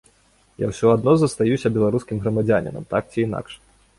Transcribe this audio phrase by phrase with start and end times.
[0.63, 3.53] Я ўсё адно застаюся беларускім грамадзянінам так ці інакш.